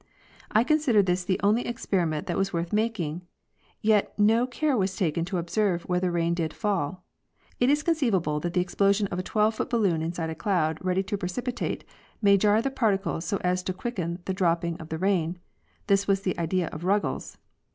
[0.49, 3.21] I consider this the only experiment that was worth making,
[3.83, 7.03] yet no care was taken to observe whether rain did fall.
[7.59, 10.79] It is conceivable that the ex plosion of a twelve foot balloon inside a cloud
[10.83, 11.83] ready to precipitate
[12.19, 15.37] may Jar the particles so as to quicken the dropping of the rain.
[15.85, 17.37] This was the idea of Ruggles.